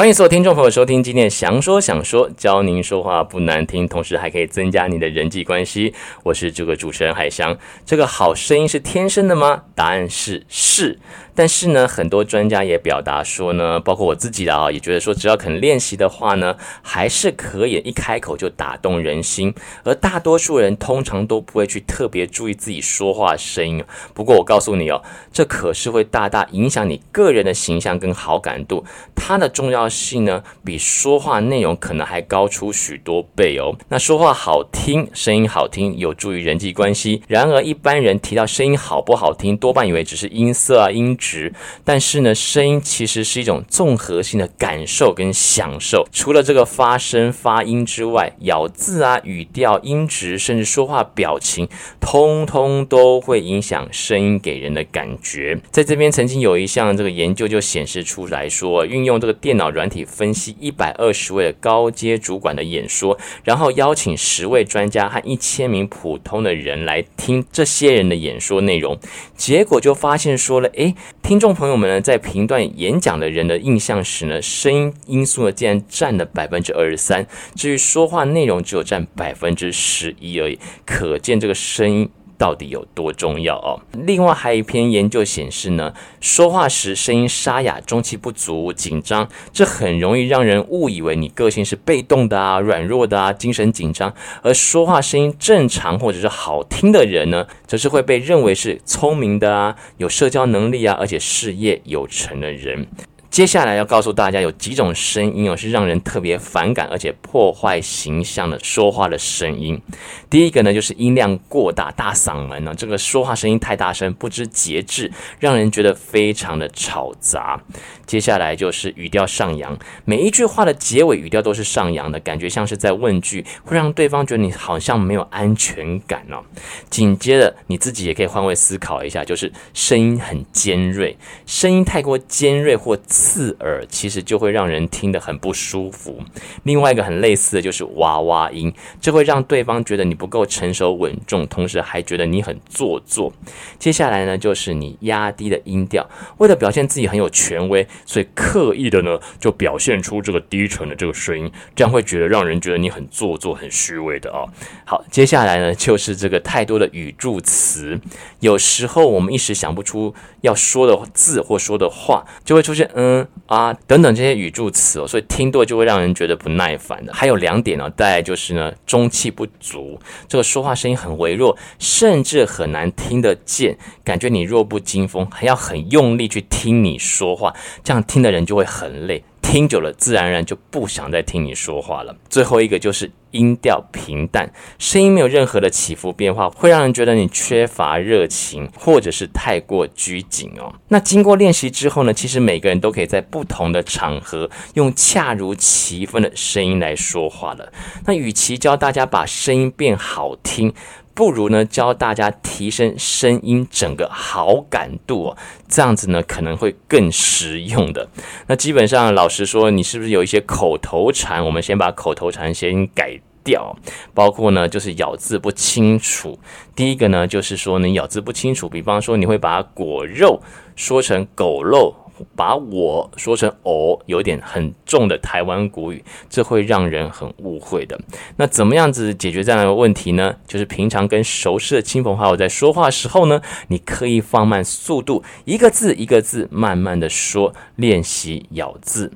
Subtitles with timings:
[0.00, 5.92] 欢迎所有听众朋友收听今天的祥说想说，教您说话不难听，同时还可以增加你的人际关系。
[6.22, 7.54] 我是这个主持人海翔。
[7.84, 9.64] 这个好声音是天生的吗？
[9.74, 10.98] 答案是是。
[11.32, 19.54] 但是呢，很多专家也表达说呢，包括我自己的啊，也觉得说，只要肯练习的话呢，还是可以一开口就打动人心。
[19.84, 23.82] 而大多数人通常都不会去特别注意自己说话声音。
[24.12, 28.84] 不过我告诉你哦，这可是会大大影响你个人的形象跟好感度。
[29.14, 33.76] 它的重要性呢，比说话内容可能还高出许多倍哦。
[33.88, 37.22] 那说话好听，声音好听，有助于人际关系。
[37.26, 41.52] 然而一般人提到声音好不好听，多半以为只是音色啊、音质。
[41.84, 46.06] 但是呢，声音其实是一种综合性的感受跟享受。
[46.12, 51.68] 除了这个发声发音之外，咬字啊、语调、音质，甚至说话表情，
[52.00, 55.58] 通通都会影响声音给人的感觉。
[55.70, 68.98] 在这边曾经有一项这个研究就显示出来说，运用这个电脑软团体分析一百二十位的高阶主管的演说，然后邀请十位专家和一千名普通的人来听这些人的演说内容，
[69.38, 70.94] 结果就发现说了，诶。
[71.22, 82.10] 听众朋友们呢，在评断演讲的人的印象时呢，声音因素呢，竟然占了百分之二十三，至于说话内容只有占百分之十一而已，可见这个声音。
[82.40, 83.78] 到底有多重要哦？
[83.92, 94.10] 另外还有一篇研究显示呢，说话时声音沙哑、中气不足、紧张，这很容易让人误以为你个性是被动的啊、软弱的啊、精神紧张；
[94.42, 102.86] 而说话声音正常或者是好听的人呢，则是会被认为是聪明的啊、有社交能力啊，而且事业有成的人。
[103.30, 109.80] 接下来要告诉大家，有几种声音哦，是让人特别反感，而且破坏形象的说话的声音。
[110.28, 117.62] 第一个呢，就是音量过大，大嗓门呢，这个说话声音太大声，不知节制，让人觉得非常的吵杂。
[118.04, 126.42] 接下来就是语调上扬，每一句话的结尾语调都是上扬的，感觉像是在问句，会让对方觉得你好像没有安全感哦。
[126.90, 136.22] 紧接着你自己也可以换位思考一下，就是声音很尖锐，声音太过尖锐或刺耳，其实就会让人听得很不舒服。
[136.62, 143.30] 另外一个很类似的就是娃娃音，这会让对方觉得你不够成熟稳重，同时还觉得你很做作。
[143.78, 146.08] 接下来呢，就是你压低的音调，
[146.38, 154.48] 为了表现自己很有权威，所以刻意的呢就表现出这个低沉的这个声音，这样会觉得让人觉得你很做作、很虚伪的哦。
[154.86, 158.00] 好，接下来呢就是这个太多的语助词，
[158.40, 163.09] 有时候我们一时想不出要说的字或说的话，就会出现嗯。
[163.10, 167.12] 嗯啊，等等这些语助词哦，所以听多就会让人觉得不耐烦的。
[167.12, 169.98] 还有两点呢，大概就是呢，中气不足，
[170.28, 179.24] 这个说话声音很微弱，甚至很难听得见，感觉你弱不禁风，还要很用力去听你说话，这样听的人就会很累。
[179.42, 182.14] 听久了，自然而然就不想再听你说话了。
[182.28, 190.72] 最后一个就是音调平淡，声音没有任何的起伏变化，会让人觉得你缺乏热情，或者是太过拘谨哦。
[190.88, 197.72] 那经过练习之后呢，其实每个人都可以在不同的场合用恰如其分的声音来说话了。
[198.06, 200.72] 那与其教大家把声音变好听，
[201.14, 205.36] 不如呢，教大家提升声音整个好感度哦，
[205.68, 208.08] 这样子呢可能会更实用的。
[208.46, 211.44] 那基本上老实说，你是不是有一些口头禅？
[211.44, 213.76] 我们先把口头禅先改掉，
[214.14, 216.38] 包括呢就是咬字不清楚。
[216.74, 220.40] 第一个呢就是说你咬字不清楚，比方说你会把果肉
[220.74, 221.94] 说成狗肉。
[222.36, 227.98] 把我说成“哦”，有点很重的台湾国语，这会让人很误会的。
[228.36, 230.34] 那怎么样子解决这样的问题呢？
[230.46, 239.12] 就是平常跟熟识的亲朋好友在说话的时候呢，你可以放慢速度，一个字一个字慢慢的说，练习咬字。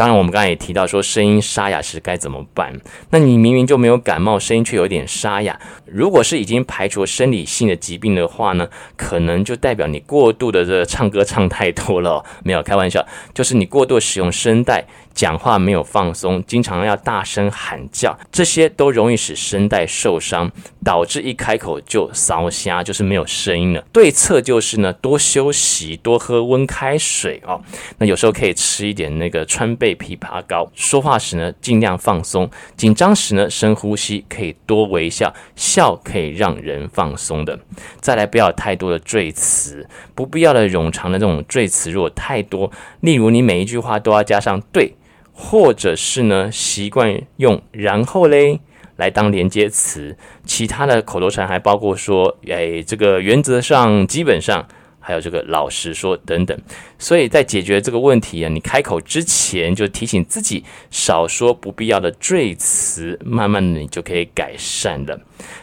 [0.00, 2.72] 当然，我们刚才也提到说，声音沙哑时该怎么办？
[3.10, 5.60] 那你明明就没有感冒，声音却有点沙哑。
[5.84, 8.66] 如果是已经排除生理性的疾病的话呢，
[8.96, 12.24] 可能就代表你过度的这唱歌唱太多了。
[12.42, 14.86] 没有开玩笑，就是你过度使用声带。
[15.14, 20.50] 讲话没有放松，经常要大声喊叫，这些都容易使声带受伤，
[20.84, 23.84] 导致一开口就烧瞎，就是没有声音了。
[23.92, 27.60] 对策就是呢，多休息，多喝温开水哦。
[27.98, 30.70] 那有时候可以吃一点那个川贝枇杷膏。
[30.74, 32.46] 说话时呢，尽量放松；
[32.76, 37.58] 紧张时呢，深呼吸，可以多微笑，笑可以让人放松的。
[38.00, 42.70] 再来，不要太多的赘词，不必要的冗长的这种赘词，如果太多，
[43.00, 44.94] 例如你每一句话都要加上对。
[45.42, 48.60] 或者是呢，习惯用然后嘞
[48.96, 50.14] 来当连接词，
[50.44, 54.68] 其他的口头禅还包括说，哎，这个原则上、基本上，
[55.00, 56.56] 还有这个老实说等等。
[57.00, 65.18] 所以在解决这个问题啊，你开口之前就提醒自己少说不必要的赘词，慢慢的你就可以改善了。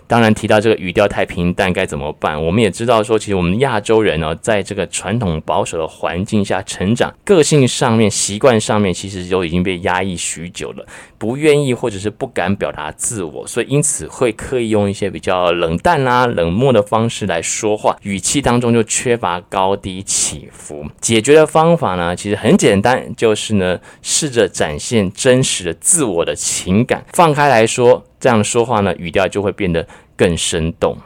[0.08, 2.44] 当然，提到这个语调太平淡该怎么办？
[2.44, 10.84] 我们也知道说，其实我们亚洲人呢，在这个传统保守的环境下成长，个性上面、习惯上面，其实都已经被压抑许久了，
[11.20, 20.84] 不愿意或者是不敢表达自我，所以因此会刻意用一些比较冷淡啊、冷漠的方式来说话，语气当中就缺乏高低起伏。
[21.00, 28.02] 解觉得方法呢，其实很简单，就是呢，试着展现真实的自我的情感，放开来说。
[28.18, 29.86] 这样说话呢，语调就会变得
[30.16, 30.98] 更生动。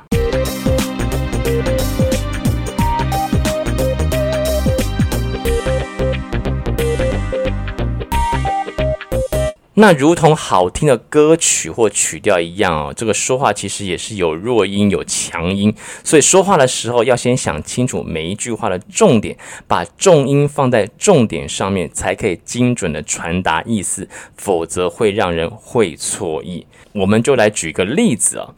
[9.82, 15.74] 那如同好听的歌曲或曲调一样哦，这个说话其实也是有弱音有强音，
[16.04, 19.36] 所以说话的时候要先想清楚每一句话的重点，
[19.68, 24.08] 把重音放在重点上面，才可以精准的传达意思，
[24.38, 26.68] 否则会让人会错意。
[26.94, 28.54] 我们就来举个例子啊，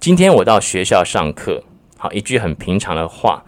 [0.00, 1.62] 今天我到学校上课，
[1.96, 3.44] 好，一句很平常的话，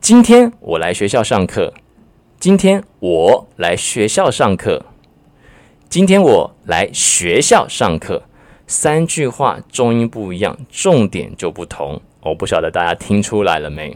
[0.00, 1.74] 今天我来学校上课，
[2.40, 4.86] 今天我来学校上课。
[5.92, 8.22] 今天我来学校上课，
[8.66, 12.00] 三句话重音不一样，重点就不同。
[12.22, 13.94] 我不晓得大家听出来了没？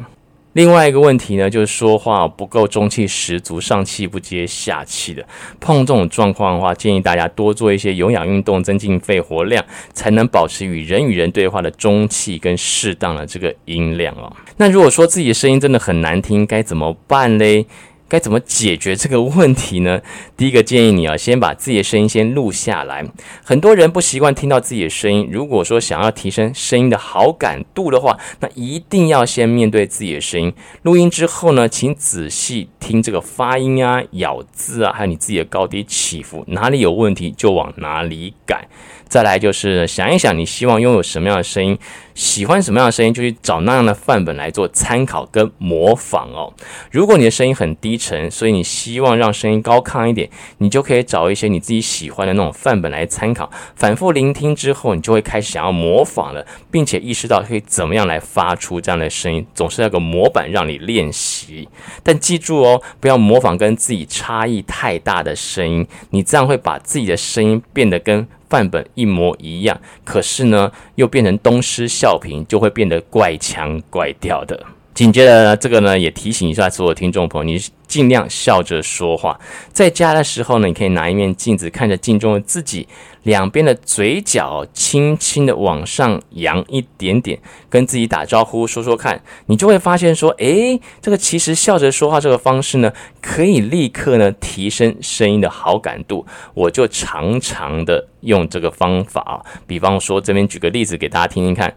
[0.52, 5.24] 另外一个问题呢，就是说话不够中气十足，上气不接下气的。
[5.58, 9.64] 碰这种状况的话，建议大家多做一些有氧运动，增进肺活量，
[9.94, 14.30] 才能保持与人与人对话的中气跟适当的这个音量哦。
[14.58, 17.64] 那如果说自己的声音真的很难听，该怎么办嘞？
[18.08, 20.00] 该怎么解决这个问题呢？
[20.36, 23.04] 第一个建议你啊，先把自己的声音先录下来。
[23.44, 30.52] 很多人不习惯听到自己的声音，如果说想要提升声音的好感度的话，那一定要先面对自己的声音。
[30.82, 38.68] 录音之后呢，请仔细听这个发音啊、咬字啊，还有你自己的高低起伏，哪里有问题就往哪里改。
[39.08, 41.78] 再来就是想一想，你希望拥有什么样的声音，
[42.14, 46.52] 喜欢什么样的声音，就去找那样的范本来做参考跟模仿哦。
[46.90, 61.68] 如果你的声音很低沉，所以你希望让声音高亢一点，你就可以找一些你自己喜欢的那种范本来参考，反复聆听之后，你就会开始想要模仿了，并且意识到可以怎么样来发出这样的声音，总是那个模板让你练习。
[62.02, 74.64] 但记住哦，不要模仿跟自己差异太大的声音，你这样会把自己的声音变得跟范本一模一样，可是呢，又变成东施效颦，就会变得怪腔怪调的。
[74.96, 79.38] 紧接着呢，这个呢，也提醒一下所有听众朋友，你尽量笑着说话。
[79.70, 82.88] 在家的时候呢，你可以拿一面镜子，看着镜中的自己。
[83.24, 87.38] 两边的嘴角轻轻的往上扬一点点，
[87.68, 92.90] 跟自己打招呼，说说看，你就会发现说，诶，这个其实笑着说话这个方式呢，
[93.20, 96.24] 可以立刻呢提升声音的好感度。
[96.54, 101.74] 我就常常的用这个方法，比方说这边举个例子给大家听听看。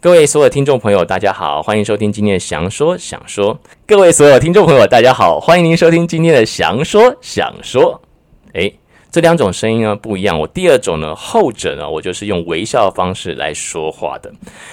[0.00, 3.58] 各位所有听众朋友，大家好，欢迎收听今天的详说想说。
[3.84, 8.00] 各位所有听众朋友，大家好，欢迎您收听今天的详说想说。
[8.52, 8.78] 诶。
[9.10, 10.38] 这两种声音呢不一样。
[10.38, 14.32] 我第二种呢，后者呢，我就是用微笑的方式来说话的。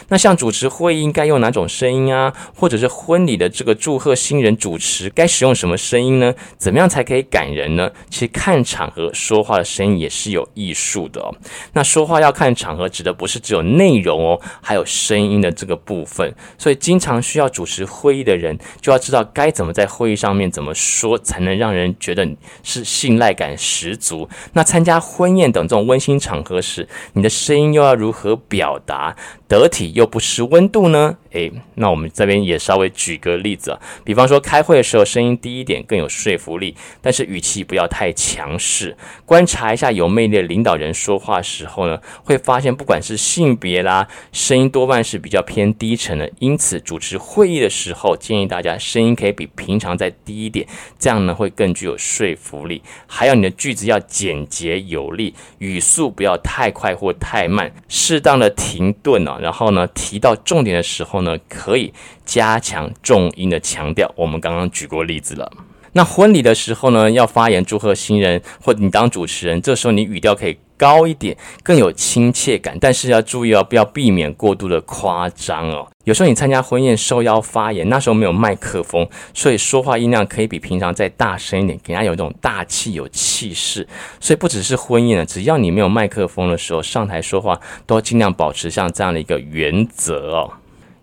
[0.10, 2.34] 那像主持会议应该用哪种声音啊？
[2.54, 6.34] 或者是婚礼的这个祝贺新人主持该使用什么声音呢？
[6.58, 7.90] 怎么样才可以感人呢？
[8.10, 11.34] 其实看场合说话的声音也是有艺术的哦。
[11.74, 16.34] 那说话要看场合，指的不是只有内容哦，还有声音的这个部分。
[16.58, 22.28] 所以经常需要主持会议的人，就要知道该怎么在会议上面怎么说，才能让人觉得
[22.64, 24.25] 是信赖感十足。
[24.54, 29.16] 那参加婚宴等这种温馨场合时，你的声音又要如何表达？
[29.48, 31.18] 得体又不失温度呢？
[31.32, 38.98] 诶，那我们这边也稍微举个例子啊，比方说开会的时候声音低一点更有说服力，但是语气不要太强势。
[39.24, 46.32] 观察一下有魅力的领导人说话时候呢，会发现不管是性别啦，声音多半是比较偏低沉的。
[46.40, 50.66] 因此主持会议的时候，建议大家声音可以比平常再低一点，
[50.98, 52.82] 这样呢会更具有说服力。
[53.06, 59.38] 还有你的句子要简洁有力，语速不要太快或太慢，适当的停顿啊。
[59.42, 61.92] 然后呢，提到重点的时候呢，可以
[62.24, 64.10] 加强重音的强调。
[64.16, 65.52] 我们刚刚举过例子了。
[65.92, 72.78] 那婚礼的时候呢，要发言祝贺新人，或你当主持人，这时候你语调可以高一点，更有亲切感。
[72.80, 75.88] 但是要注意哦，不要避免过度的夸张哦。
[76.04, 83.88] 有时候你参加婚宴受邀发言，那时候没有麦克风，所以说话音量可以比平常再大声一点，给人家有一种大气、有气势。
[84.20, 90.52] 所以不只是婚宴了，只要你没有麦克风的时候，上台说话都要尽量保持像这样的一个原则哦。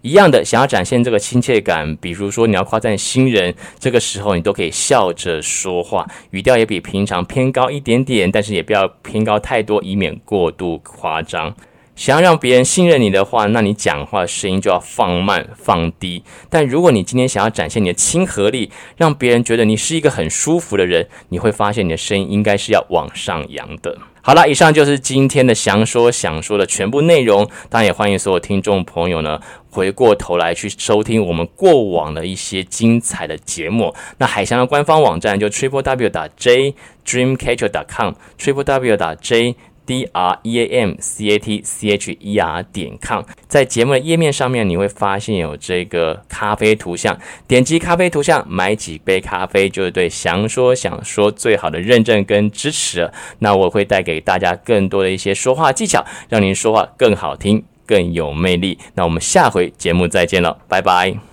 [0.03, 11.55] 一样的，想要展现这个亲切感，比如说你要夸赞新人，这个时候你都可以笑着说话，语调也比平常偏高一点点，但是也不要偏高太多，以免过度夸张。
[11.95, 16.25] 想要让别人信任你的话，那你讲话声音就要放慢、放低。
[16.51, 23.97] 但如果你今天想要展现你的亲和力，让别人觉得你是一个很舒服的人，你会发现你的声音应该是要往上扬的。
[24.25, 27.45] 好了，以上就是今天的详说想说的全部内容。
[27.69, 33.93] 当然，也欢迎所有听众朋友呢，回过头来去收听我们过往的一些精彩的节目。
[34.19, 36.73] 那海翔的官方网站就 triple w 打 j
[37.05, 41.91] dreamcatcher 点 com，triple w 打 j D R E A M C A T C
[41.91, 53.11] H E R 点 com，在节目的页面上面，你会发现有这个咖啡图像，点击咖啡图像，买几杯咖啡，就是对祥说想说最好的认证跟支持。
[53.41, 58.79] 那我会带给大家更多的一些说话技巧，让您说话更好听，更有魅力。
[58.95, 61.32] 那我们下回节目再见了，拜拜。